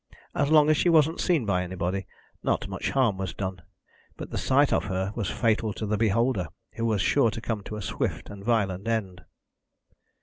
[0.33, 2.07] As long as she wasn't seen by anybody,
[2.41, 3.61] not much harm was done,
[4.17, 7.61] but the sight of her was fatal to the beholder, who was sure to come
[7.65, 9.23] to a swift and violent end.